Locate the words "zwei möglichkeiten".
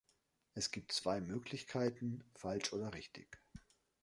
0.93-2.23